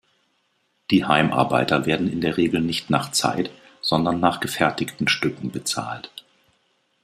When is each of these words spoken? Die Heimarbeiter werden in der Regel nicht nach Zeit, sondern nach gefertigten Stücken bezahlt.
Die 0.89 1.05
Heimarbeiter 1.05 1.85
werden 1.85 2.11
in 2.11 2.21
der 2.21 2.35
Regel 2.35 2.59
nicht 2.61 2.89
nach 2.89 3.11
Zeit, 3.11 3.51
sondern 3.81 4.19
nach 4.19 4.39
gefertigten 4.39 5.07
Stücken 5.07 5.51
bezahlt. 5.51 6.09